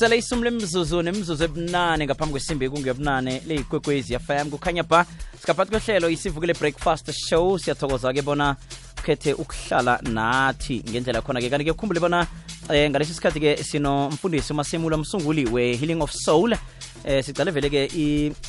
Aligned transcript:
sele 0.00 0.16
isumu 0.16 0.44
lemzuzu 0.44 1.02
nemzuzu 1.02 1.44
ebunane 1.44 2.04
ngaphambi 2.06 2.32
kwesimbi 2.32 2.70
kungebunane 2.70 3.42
leyigwegwezi 3.46 4.18
fm 4.18 4.50
kukhanya 4.50 4.82
ba 4.82 5.04
sikaphathi 5.40 5.70
kwehlelo 5.70 6.08
isivukile 6.10 6.54
breakfast 6.54 7.12
show. 7.12 7.58
Siyathokoza-ke 7.58 8.22
bona 8.22 8.56
ukhethe 8.98 9.32
ukuhlala 9.32 10.00
nathi 10.02 10.82
ngendlela 10.88 11.20
khona-ke. 11.20 11.50
Kanti-ke 11.50 11.70
ukhumbule 11.76 12.00
bona 12.00 12.26
eh, 12.72 12.90
ngalesi 12.90 13.14
sikhathi-ke 13.14 13.62
sinomfundisi 13.62 14.52
umasemula 14.52 14.96
msunguli 14.96 15.44
we-healing 15.44 16.00
of 16.00 16.12
soul. 16.12 16.56
Eh, 17.04 17.24
sicale 17.24 17.50
vele-ke 17.50 17.84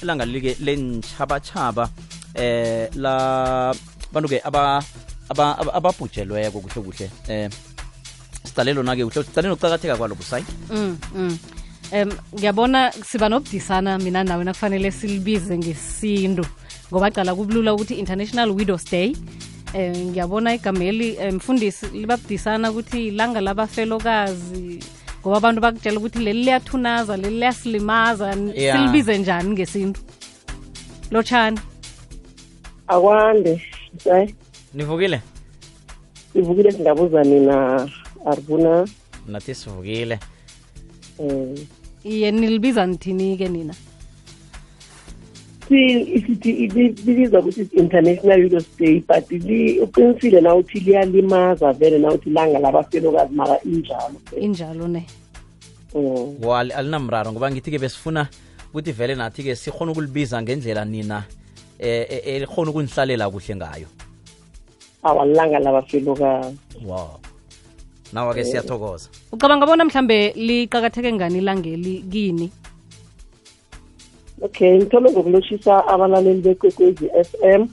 ilanga 0.02 0.26
leli-ke 0.26 0.56
lentjhabatshaba 0.64 1.90
eh 2.34 2.88
la 2.96 3.76
bantu-ke 4.14 4.40
ababhujelweko 5.76 6.60
kuhle 6.62 6.82
kuhle 6.82 7.12
eh. 7.28 7.50
Sidale 8.52 8.74
lona-ke 8.74 9.04
uhle 9.04 9.24
sicale 9.24 9.48
nokucakatheka 9.48 9.96
kwalo 9.98 10.16
busayi 10.16 10.46
mm, 10.70 10.98
mm. 11.16 11.38
um 11.94 12.10
ngiyabona 12.36 12.92
siba 12.92 13.30
nobudisana 13.30 13.98
mina 13.98 14.24
nawe 14.24 14.44
nakufanele 14.44 14.92
silibize 14.92 15.58
ngesintu. 15.58 16.46
Ngoba 16.92 17.12
cala 17.12 17.36
kubulula 17.36 17.74
ukuthi 17.74 17.94
international 17.94 18.52
widows 18.52 18.86
day 18.92 19.16
um 19.74 20.12
ngiyabona 20.12 20.54
igameli 20.54 21.18
mfundisi 21.32 21.86
libabudisana 21.94 22.72
ukuthi 22.72 23.08
ilanga 23.08 23.42
labafelokazi 23.42 24.80
ngoba 25.22 25.38
abantu 25.38 25.62
bakutshela 25.62 25.98
ukuthi 25.98 26.20
leli 26.20 26.44
liyathunaza 26.44 27.18
leli 27.18 27.36
liyasilimaza 27.36 28.36
Yeah. 28.56 28.78
silibize 28.78 29.18
njani 29.18 29.50
ngesintu? 29.50 30.02
Lotshani. 31.12 31.60
Akwande 32.88 33.62
nivukile? 34.74 35.22
Ivukile 36.36 36.72
singabuza 36.72 37.24
nina 37.24 37.88
aribuna 38.26 38.88
nathi 39.28 39.56
sivukile 39.56 40.20
um 41.20 41.56
iye 42.04 42.32
nilibiza 42.32 42.86
nithini-ke 42.86 43.48
nina? 43.48 43.74
Sithi 45.68 46.68
libizwa 47.06 47.40
ukuthi 47.40 47.78
international 47.78 48.40
widows 48.40 48.66
day 48.80 49.00
but 49.00 49.32
uqinisile 49.84 50.42
na 50.42 50.56
uthi 50.56 50.80
liyalimaza 50.80 51.74
vele 51.74 52.00
na 52.00 52.12
uthi 52.12 52.30
langa 52.30 52.60
labafelokazi 52.60 53.34
mara 53.34 53.60
injalo 53.64 54.16
injalo 54.38 54.88
ne. 54.88 55.06
Um 55.94 56.36
wa 56.44 56.60
alinamraro 56.60 57.32
ngoba 57.32 57.52
ngithi-ke 57.52 57.80
besifuna 57.80 58.28
ukuthi 58.70 58.92
vele 58.92 59.16
nathi-ke 59.16 59.56
sikhona 59.56 59.92
ukulibiza 59.92 60.42
ngendlela 60.42 60.86
nina 60.86 61.24
eh 61.80 62.42
ekhona 62.42 62.72
ukunihlalela 62.72 63.30
kuhle 63.30 63.56
ngayo. 63.56 63.88
Awalanga 65.04 65.60
labafelokazi. 65.60 66.58
Wow 66.86 67.31
nawa-ke 68.14 68.44
siyathokoza. 68.44 69.10
Ucabanga 69.32 69.66
bona 69.66 69.86
mhlambe 69.86 70.34
liqakatheke 70.36 71.14
ngani 71.14 71.38
ilangeli 71.38 72.04
kini? 72.12 72.52
Okay 74.42 74.78
ngithome 74.78 75.12
ngokulotshisa 75.12 75.88
abalaleli 75.88 76.42
bekwekwezi 76.42 77.10
f 77.14 77.36
m. 77.44 77.68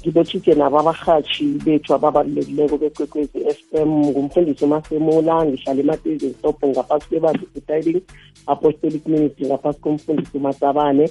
Ngilotshise 0.00 0.54
nabo 0.54 0.78
abarhatshi 0.80 1.44
bethu 1.64 1.94
ababalulekileko 1.94 2.78
bekwekwezi 2.78 3.38
f 3.48 3.58
m. 3.72 3.88
Ngumfundisi 3.88 4.64
umasemula 4.64 5.44
ngihlala 5.46 5.80
ematezini 5.80 6.34
stop 6.34 6.64
ngaphasi 6.64 7.06
kwebazi 7.08 7.46
tididing 7.54 8.02
apostolic 8.46 9.06
ministry 9.06 9.46
ngaphasi 9.46 9.80
komfundisi 9.80 10.36
umatabane. 10.36 11.10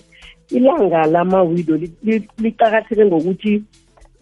Ilanga 0.50 1.06
lama-widow 1.06 1.78
li- 1.78 1.94
li- 2.04 2.30
liqakatheke 2.38 3.06
ngokuthi 3.06 3.64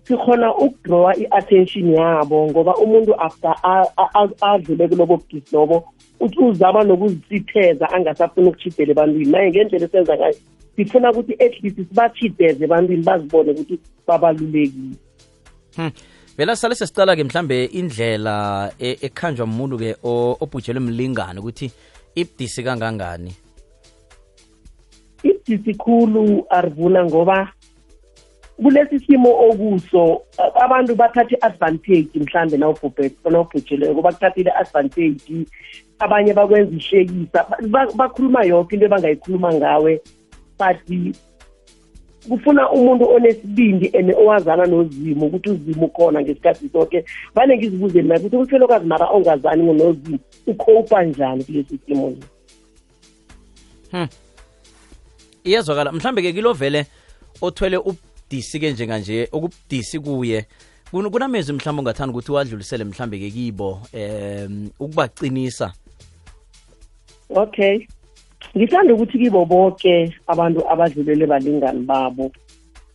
sikhona 0.07 0.55
ukudrawa 0.55 1.15
i-attention 1.17 1.93
yabo 1.93 2.47
ngoba 2.47 2.75
umuntu 2.75 3.15
after 3.21 3.55
a- 3.63 3.91
a- 3.97 4.11
a- 4.13 4.53
adlule 4.53 4.87
kulobo 4.87 5.17
bugisi 5.17 5.55
lobo 5.55 5.83
uthi 6.19 6.39
uzama 6.39 6.83
nokuzisitheza 6.83 7.89
angasafuni 7.89 8.47
ukuchidela 8.49 8.91
ebantwini. 8.91 9.31
Naye 9.31 9.49
ngendlela 9.51 9.85
esenza 9.85 10.17
ngayo 10.17 10.35
sifuna 10.75 11.11
ukuthi 11.11 11.33
at 11.33 11.63
least 11.63 11.77
sibachideze 11.77 12.63
ebantwini 12.65 13.03
bazibone 13.03 13.51
ukuthi 13.51 13.79
babalulekile. 14.07 14.95
Hmm. 15.75 15.91
vela 16.37 16.55
sale 16.55 16.75
sesicala-ke 16.75 17.23
mhlambe 17.23 17.65
indlela 17.65 18.71
e- 18.79 18.97
ekhanjwa 19.01 19.45
muntu-ke 19.47 19.95
o- 20.03 20.37
obhujelwe 20.41 20.79
mlingane 20.79 21.39
ukuthi 21.39 21.71
ibudisi 22.15 22.63
kangangani? 22.63 23.33
Ibudisi 25.23 25.73
khulu 25.73 26.45
arivuna 26.49 27.05
ngoba 27.05 27.49
kulesi 28.61 28.99
simo 28.99 29.29
okuso 29.49 30.21
a- 30.37 30.65
abantu 30.65 30.95
bathatha 30.95 31.35
i-advantage 31.35 32.09
mhlambe 32.15 32.57
nawubhujeleko 32.57 34.01
bakuthathile 34.01 34.51
i-advantage. 34.51 35.45
Abanye 35.99 36.33
bakwenza 36.33 36.75
ihlekisa 36.75 37.45
Ba- 37.69 37.91
bakhuluma 37.95 38.43
yonke 38.43 38.75
into 38.75 38.85
abangayikhuluma 38.85 39.53
ngawe 39.53 40.01
but 40.57 40.77
kufuna 42.29 42.71
umuntu 42.71 43.09
onesibindi 43.09 43.91
and 43.93 44.11
owazana 44.11 44.65
nozimo 44.65 45.25
ukuthi 45.25 45.49
uzimo 45.49 45.85
ukhona 45.85 46.21
ngesikhathi 46.21 46.69
sonke 46.69 47.05
vane 47.35 47.57
ngizibuze 47.57 48.01
mina 48.01 48.19
ukuthi 48.19 48.35
umfelokazi 48.35 48.85
mara 48.85 49.05
ongazani 49.05 49.73
nozimo 49.73 50.19
ukhowupa 50.47 51.03
njani 51.03 51.43
kulesi 51.43 51.79
simo 51.85 52.09
le 52.09 52.17
hmm. 53.91 54.07
iyazwakala 55.43 55.91
mhlambe-ke 55.91 56.33
kilo 56.33 56.53
vele 56.53 56.85
othwele 57.41 57.77
ubudisi-ke 58.27 58.71
njenganje 58.71 59.27
okubudisi 59.31 59.99
kuye. 59.99 60.45
Kun- 60.91 61.09
kunamezwi 61.09 61.55
mhlawumbe 61.55 61.81
ongathanda 61.81 62.11
ukuthi 62.11 62.31
wadlulisele 62.31 62.83
mhlambe-ke 62.83 63.31
kibo 63.31 63.81
um 63.93 64.69
ukubaqinisa? 64.79 65.73
Okay. 67.29 67.87
Ngithanda 68.57 68.93
ukuthi 68.93 69.17
kibo 69.19 69.45
bonke 69.45 70.13
abantu 70.27 70.69
abadlulele 70.69 71.25
balingani 71.27 71.85
babo. 71.85 72.31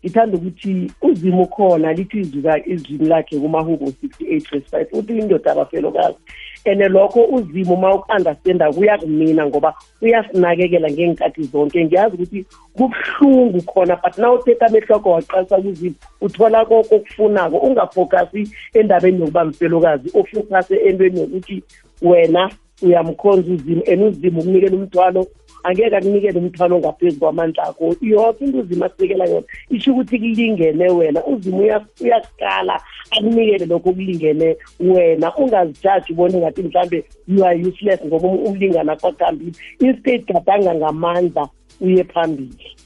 Ngithanda 0.04 0.36
ukuthi 0.36 0.90
uzimo 1.02 1.42
ukhona 1.42 1.92
lithi 1.92 2.20
izwi 2.20 2.42
ka- 2.42 2.66
izwini 2.66 3.08
lakhe 3.08 3.38
kumahubo 3.38 3.86
68 3.86 4.50
verse 4.50 4.76
5 4.76 4.98
uthi 4.98 5.18
indoda 5.18 5.52
abafelokazi 5.52 6.16
and 6.64 6.80
lokho 6.80 7.24
uzimo 7.24 7.74
uma 7.74 7.94
uku-understanda 7.94 8.72
kuyakumina 8.72 9.46
ngoba 9.46 9.74
uyasinakekela 10.02 10.90
ngeenkathi 10.90 11.42
zonke. 11.42 11.84
Ngiyazi 11.84 12.14
ukuthi 12.14 12.46
kubuhlungu 12.74 13.62
khona 13.62 13.96
but 13.96 14.18
na 14.18 14.32
uthetha 14.32 14.66
amehloko 14.66 15.10
waqalisa 15.10 15.56
kuzimo 15.56 15.94
uthola 16.20 16.64
koko 16.64 16.94
okufunako 16.96 17.56
ungafokasi 17.56 18.50
endabeni 18.74 19.20
yokuba 19.20 19.44
mfelokazi 19.44 20.10
ofokase 20.14 20.76
entweni 20.76 21.20
yokuthi 21.20 21.62
wena 22.02 22.50
uyamkhonza 22.82 23.52
uzimo 23.52 23.82
and 23.92 24.02
uzimo 24.02 24.40
ukunikela 24.40 24.76
umthwalo 24.76 25.26
angeke 25.65 25.97
akunikele 25.97 26.39
umthwalo 26.39 26.78
ngaphezu 26.78 27.19
kwamandla 27.19 27.62
akho. 27.65 27.97
Yoke 28.00 28.45
into 28.45 28.59
uzima 28.59 28.87
asikela 28.87 29.25
yona. 29.27 29.47
Isho 29.71 29.93
ukuthi 29.93 30.19
kulingene 30.19 30.89
wena. 30.91 31.25
Uzima 31.27 31.56
uya- 31.59 31.87
uyasikala 32.00 32.81
akunikele 33.11 33.67
lokho 33.67 33.93
kulingene 33.93 34.56
wena. 34.81 35.37
Ungazijaji 35.37 36.12
ubone 36.12 36.39
ngathi 36.39 36.62
mhlambe 36.62 37.05
you 37.28 37.45
are 37.45 37.62
useless 37.69 38.00
ngoba 38.06 38.28
um- 38.28 38.47
umlingana 38.47 38.97
kwakuhambile 38.97 39.53
instead 39.81 40.25
gadanga 40.27 40.75
ngamandla 40.75 41.49
uye 41.81 42.05
phambili. 42.05 42.77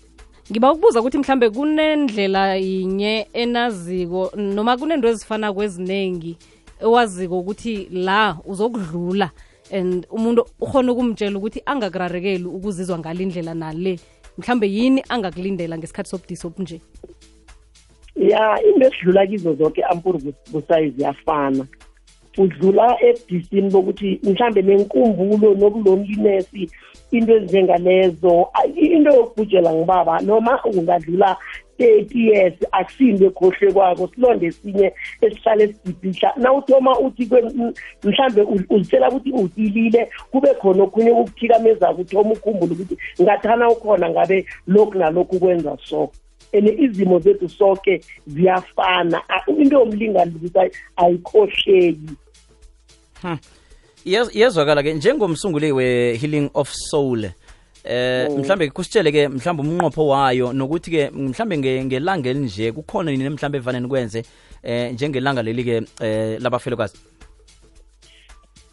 Ngiba 0.51 0.73
ukubuza 0.73 1.01
ukuthi 1.01 1.19
mhlambe 1.19 1.51
kunendlela 1.51 2.55
yinye 2.57 3.27
enaziko 3.33 4.33
noma 4.37 4.77
kunento 4.77 5.09
ezifana 5.09 5.53
kweziningi 5.53 6.37
ewaziko 6.83 7.39
ukuthi 7.39 7.89
la 7.93 8.37
uzokudlula 8.47 9.31
and 9.73 10.07
umuntu 10.11 10.47
ukhona 10.61 10.93
ukumtshela 10.93 11.39
ukuthi 11.39 11.63
angakurarekeli 11.67 12.45
ukuzizwa 12.45 12.99
ngalindlela 12.99 13.55
nale. 13.55 13.99
Mhlambe 14.39 14.67
yini 14.67 15.05
angakulindela 15.09 15.79
ngesikhathi 15.79 16.11
sobudisi 16.11 16.47
obunje? 16.47 16.81
Ya 18.17 18.59
into 18.63 18.87
esidlula 18.87 19.27
kizo 19.27 19.55
zonke 19.55 19.83
ampuri 19.83 20.35
busayizi 20.53 21.03
yafana. 21.03 21.67
Udlula 22.39 22.97
ebudisini 23.01 23.71
bokuthi 23.71 24.21
mhlambe 24.23 24.63
nenkumbulo 24.63 25.55
nokuloneliness 25.55 26.47
into 27.17 27.33
ezinjengalezo 27.37 28.49
into 28.75 29.11
yokubhujela 29.11 29.73
ngibaba 29.73 30.21
noma 30.21 30.65
ungadlula 30.65 31.37
30 31.79 32.19
years 32.19 32.55
akusinto 32.73 33.25
ekhohle 33.27 33.73
kwako 33.73 34.09
silonde 34.09 34.47
esinye 34.47 34.93
esihlala 35.21 35.63
esidibhihla 35.65 36.33
nawuthoma 36.37 36.99
uthi 36.99 37.25
mhlambe 38.05 38.43
uzitshela 38.71 39.09
ukuthi 39.09 39.33
utilile 39.33 40.09
kube 40.31 40.55
khona 40.55 40.83
okhunye 40.83 41.11
ukuthikamezako 41.11 42.01
uthoma 42.01 42.33
ukhumbula 42.33 42.73
ukuthi 42.73 42.97
ngathana 43.23 43.71
ukhona 43.71 44.11
ngabe 44.11 44.47
lokhu 44.67 44.99
nalokhu 44.99 45.39
kwenza 45.39 45.77
so. 45.85 46.11
And 46.53 46.69
izimo 46.69 47.19
zethu 47.19 47.49
sonke 47.49 48.01
ziyafana. 48.27 49.23
Into 49.47 49.79
yomlingani 49.79 50.35
ukuthi 50.37 50.71
ayikhohleki. 50.97 52.17
Iyaz- 54.07 54.31
iyazwakala-ke 54.37 54.95
njengomsunguli 54.95 55.73
we-healing 55.73 56.51
of 56.55 56.71
soul 56.73 57.25
eh 57.85 58.29
mhlambe 58.39 58.71
kusitshele 58.71 59.13
ke 59.13 59.29
mhlambe 59.29 59.63
umnqopho 59.63 60.09
wayo 60.09 60.53
nokuthi 60.53 60.91
ke 60.91 61.11
mhlambe 61.11 61.57
nge- 61.59 61.85
ngelanga 61.85 62.31
elinje 62.31 62.73
kukhona 62.73 63.11
nini 63.11 63.29
mhlambe 63.29 63.59
evane 63.59 63.81
nikwenze 63.81 64.23
eh 64.63 64.93
njengelanga 64.93 65.43
leli 65.43 65.65
ke 65.65 65.83
eh 66.01 66.39
labafelokazi? 66.41 66.97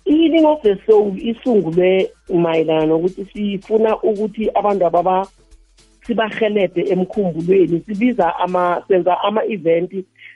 I-healing 0.06 0.46
of 0.46 0.62
the 0.62 0.78
soul 0.86 1.14
isungulwe 1.18 2.12
mayelana 2.30 2.86
nokuthi 2.86 3.26
sifuna 3.34 3.98
ukuthi 4.04 4.50
abantu 4.56 4.86
ababa 4.86 5.28
sibahelebhe 6.08 6.82
emkhumbulweni 6.92 7.82
sibiza 7.86 8.36
ama 8.36 8.84
senza 8.88 9.18
ama-event 9.24 9.92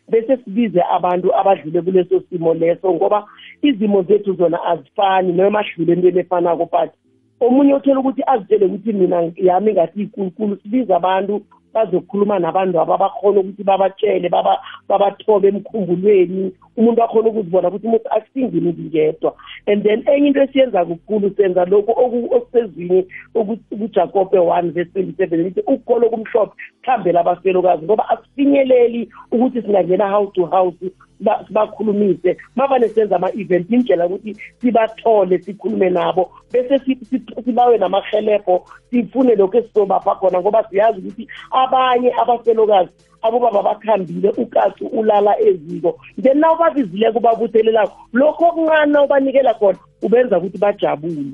bese 0.10 0.38
sibize 0.44 0.82
abantu 0.92 1.36
abadlule 1.36 1.82
kuleso 1.82 2.24
simo 2.30 2.54
leso 2.54 2.94
ngoba 2.94 3.26
izimo 3.62 4.04
zethu 4.04 4.34
zona 4.34 4.64
azifani 4.64 5.34
noma 5.34 5.60
adlule 5.60 5.94
entweni 5.94 6.20
efanako 6.20 6.66
but 6.72 6.92
omunye 7.40 7.74
uthola 7.74 8.00
ukuthi 8.00 8.24
azitshele 8.28 8.66
ukuthi 8.66 8.94
mina 8.94 9.32
yami 9.36 9.74
ngathi 9.74 10.02
ikulukulu 10.02 10.58
sibiza 10.58 10.96
abantu 10.96 11.42
bazokhuluma 11.74 12.40
nabantu 12.40 12.80
aba 12.82 12.98
bakhona 12.98 13.40
ukuthi 13.40 13.64
babatshele 13.64 14.30
baba- 14.30 14.60
babathobe 14.90 15.48
emkhumbulweni. 15.48 16.52
Umuntu 16.78 17.04
akhona 17.04 17.30
ukuzibona 17.30 17.68
ukuthi 17.68 17.88
umuntu 17.88 18.10
akusingini 18.10 18.74
ngingedwa. 18.74 19.36
And 19.68 19.84
then 19.84 20.04
enye 20.08 20.28
into 20.28 20.42
esiyenza 20.42 20.86
kukhulu 20.86 21.30
senza 21.38 21.66
lokhu 21.66 21.92
oku- 21.92 22.36
okusezwini 22.36 23.06
oku- 23.36 23.60
kujakobe 23.70 24.40
one 24.40 24.72
verse 24.72 24.92
twenty 24.92 25.14
seven 25.18 25.44
lithi 25.44 25.60
ukukholwa 25.60 26.08
okumhlophe 26.08 26.54
kuhambela 26.84 27.20
abafelokazi 27.20 27.86
ngoba 27.86 28.10
asifinyeleli 28.10 29.10
ukuthi 29.32 29.62
singangena 29.62 30.10
house 30.10 30.32
to 30.34 30.46
house 30.46 30.78
siba- 30.82 31.07
sibakhulumise 31.48 32.38
mavane 32.56 32.90
senza 32.90 33.16
ama-event 33.16 33.72
indlela 33.72 34.06
ukuthi 34.08 34.38
sibathole 34.62 35.40
sikhulume 35.42 35.90
nabo 35.90 36.32
bese 36.52 36.80
si- 36.86 36.98
si- 37.10 37.44
sibawe 37.46 37.78
namahelebho 37.78 38.66
sifune 38.92 39.36
lokhu 39.36 39.58
esizobapha 39.58 40.16
khona 40.16 40.42
ngoba 40.42 40.64
siyazi 40.70 41.00
ukuthi 41.00 41.28
abanye 41.52 42.14
abafelokazi 42.22 42.92
abobaba 43.22 43.64
bakhambile 43.64 44.30
ukacu 44.30 44.86
ulala 44.88 45.40
eziko. 45.42 45.98
Then 46.22 46.40
na 46.40 46.54
ubabizileko 46.54 47.18
ubabuthelelako 47.20 47.98
lokho 48.14 48.46
okuncane 48.48 48.92
na 48.92 49.04
ubanikela 49.04 49.54
khona 49.54 49.78
ubenza 50.02 50.38
ukuthi 50.38 50.58
bajabule. 50.58 51.34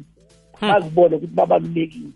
Bazibone 0.61 1.15
ukuthi 1.15 1.33
babalulekile. 1.35 2.09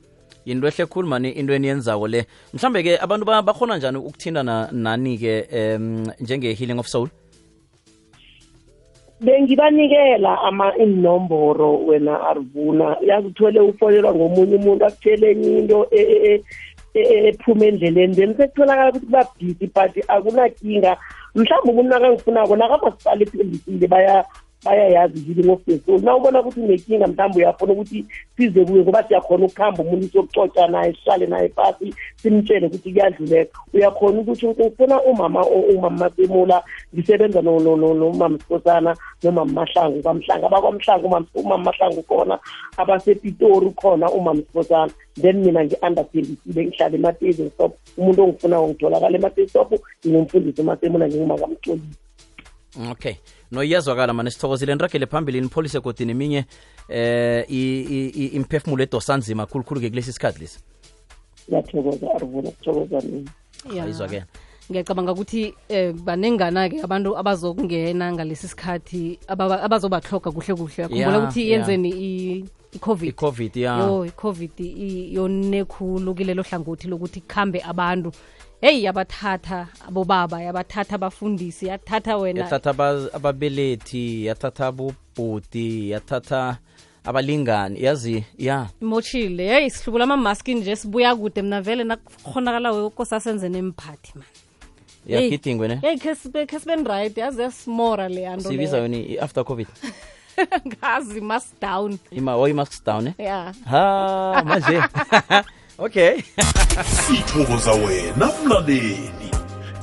Yinto 0.45 0.67
ehle 0.67 0.85
khulu 0.85 1.07
mani 1.07 1.29
into 1.31 1.53
eniyenzako 1.53 2.07
le? 2.07 2.25
Mhlambe-ke 2.53 2.97
abantu 3.01 3.25
ba- 3.25 3.41
bakhona 3.41 3.77
njani 3.77 3.97
ukuthintana 3.97 4.69
nani-ke 4.71 5.45
um 5.51 6.03
njenge-healing 6.21 6.79
of 6.79 6.87
soul? 6.87 7.09
Bengibanikela 9.21 10.41
ama 10.41 10.77
inomboro 10.77 11.77
wena 11.85 12.21
arvuna. 12.29 12.97
Yazi 13.01 13.27
uthole 13.27 13.59
ufonelwa 13.59 14.15
ngomunye 14.15 14.55
umuntu 14.55 14.85
akutshele 14.85 15.31
enye 15.31 15.57
into 15.59 15.87
e- 15.91 16.01
e- 16.01 16.43
e- 16.93 17.27
ephuma 17.27 17.65
endleleni. 17.65 18.15
Then 18.15 18.35
sekutholakala 18.35 18.89
ukuthi 18.89 19.05
babhisi 19.05 19.67
but 19.73 19.93
akunakinga 20.07 20.97
mhlawumbe 21.35 21.71
umuntu 21.71 21.89
nakangifunako 21.89 22.55
nakamasipala 22.55 23.21
ethembisile 23.21 23.87
baya 23.87 24.25
bayayazi 24.65 25.19
healing 25.19 25.49
of 25.49 25.61
the 25.65 25.79
soul 25.85 26.01
na 26.01 26.15
ubona 26.15 26.41
ukuthi 26.41 26.59
unenkinga 26.59 27.07
mhlawumbe 27.07 27.39
uyafuna 27.39 27.73
ukuthi 27.73 28.05
size 28.37 28.65
kuye 28.65 28.83
ngoba 28.83 29.03
siyakhona 29.03 29.45
ukuhamba 29.45 29.83
umuntu 29.83 30.07
siyokuxoxa 30.07 30.67
naye 30.67 30.93
sihlale 30.93 31.25
naye 31.25 31.47
pasi 31.49 31.93
simtshele 32.15 32.67
ukuthi 32.67 32.91
kuyadluleka. 32.91 33.59
Uyakhona 33.73 34.19
ukuthi 34.19 34.47
ngifuna 34.47 35.01
umama 35.01 35.45
umama 35.45 35.89
masemula 35.89 36.63
ngisebenza 36.93 37.41
no- 37.41 37.59
no- 37.59 37.75
no- 37.75 37.93
nomama 37.93 38.37
sikhosana 38.39 38.95
nomama 39.23 39.51
mahlangu 39.51 40.01
kwamhlanga 40.01 40.47
abakwamhlanga 40.47 41.07
umama 41.35 41.63
mahlangu 41.63 42.03
khona 42.03 42.39
abasepitori 42.77 43.71
khona 43.71 44.11
umama 44.11 44.41
sikhosana 44.41 44.91
then 45.21 45.37
mina 45.43 45.63
ngi-undertendisile 45.65 46.65
ngihlale 46.65 46.97
ematezi 46.97 47.49
stop 47.49 47.77
umuntu 47.97 48.23
ongifunayo 48.23 48.67
ngitholakala 48.67 49.17
ematezi 49.17 49.49
stop 49.49 49.73
ngingumfundisi 50.05 50.61
emasemula 50.61 51.07
ngingumakamcolisi 51.07 51.97
okay. 52.91 53.15
No 53.51 53.63
iyazwakala 53.63 54.13
mani 54.13 54.31
sithokozile 54.31 54.75
niragele 54.75 55.05
phambili 55.05 55.41
nipholise 55.41 55.79
kodwa 55.79 56.05
neminye 56.05 56.45
eh 56.89 57.45
i- 57.49 57.85
i- 57.89 58.11
i- 58.23 58.31
imphefumulo 58.37 58.83
edosanzima 58.83 59.45
khulukhulu-ke 59.45 59.89
kulesi 59.89 60.13
sikhathi 60.13 60.39
lesi. 60.39 60.59
Ngiyathokoza 61.49 62.07
arvuna 62.15 62.49
kuthokoza 62.51 63.01
mina 63.01 63.31
Ya. 63.73 63.83
ayizwakela 63.83 64.25
ngiyacabanga 64.71 65.11
ukuthi 65.11 65.53
eh 65.69 65.93
banengana-ke 65.93 66.81
abantu 66.83 67.17
abazokungena 67.17 68.11
ngalesi 68.13 68.47
sikhathi 68.47 69.19
ababa- 69.27 69.63
abazobahloga 69.63 70.31
kuhle 70.31 70.53
kuhle. 70.55 70.83
Akhumbula 70.83 71.11
Ya, 71.11 71.19
ukuthi 71.19 71.51
yenzeni 71.51 71.89
i- 71.89 72.45
i-covid 72.75 73.09
i-covid 73.09 73.55
ya. 73.55 73.77
Yo 73.79 74.05
i-covid 74.05 74.59
yone 75.15 75.63
khulu 75.65 76.13
kilelo 76.15 76.43
hlangothi 76.43 76.87
lokuthi 76.87 77.21
kuhambe 77.21 77.63
abantu 77.63 78.11
heyi 78.61 78.83
yabathatha 78.83 79.67
bobaba 79.89 80.41
yabathatha 80.41 80.95
abafundisi 80.95 81.67
yathatha 81.67 82.17
wena. 82.17 82.41
Yathatha 82.41 82.69
aba- 82.69 83.09
ababelethi 83.13 84.25
yathatha 84.25 84.67
abobhoti 84.67 85.89
yathatha 85.89 86.57
abalingani. 87.03 87.83
Yazi 87.83 88.23
ya. 88.37 88.67
Imoshile 88.81 89.47
heyi 89.47 89.69
sihlubula 89.69 90.03
amamaski 90.03 90.55
nje 90.55 90.75
sibuya 90.75 91.15
kude 91.15 91.41
mna 91.41 91.61
vele 91.61 91.83
nakukhonakala 91.83 92.71
wekosasenze 92.71 93.49
nemphathi 93.49 94.11
man. 94.15 94.25
Hey. 95.07 95.15
yagidingwe 95.23 95.67
ne? 95.67 95.75
hey 95.81 95.97
khe 95.97 96.15
sibe 96.15 96.47
right 96.85 97.17
yazi 97.17 97.41
yasimora 97.41 98.09
le 98.09 98.21
yanto 98.21 98.49
siyibiza 98.49 98.77
yona 98.77 98.97
i-after 98.97 99.43
covid. 99.45 99.67
Ngazi 100.67 101.21
mask 101.21 101.59
down. 101.61 101.97
Ima 102.11 102.35
oh, 102.35 102.47
i-masks 102.47 102.83
down 102.83 103.07
eh? 103.07 103.13
ya. 103.17 103.53
Ha 103.65 104.43
manje 104.45 104.81
okay. 105.79 106.23
Sithokoza 106.83 107.71
wena 107.71 108.31
mlaleli. 108.45 109.31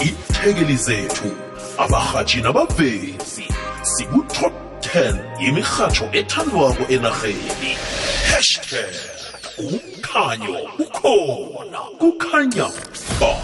Ithekeli 0.01 0.77
zethu 0.77 1.31
abarhatshi 1.79 2.41
nabavezi 2.41 3.45
siku-top 3.83 4.53
10 4.81 5.49
imirhatsho 5.49 6.09
ethandwako 6.13 6.85
enarheni. 6.89 7.77
Hashtag 8.31 8.95
umkhanyo 9.59 10.59
ukhona. 10.79 11.81
Kukhanya 11.99 12.69
ba 13.21 13.35